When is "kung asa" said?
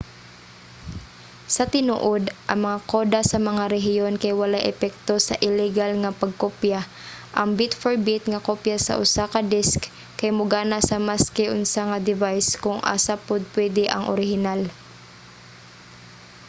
12.63-13.15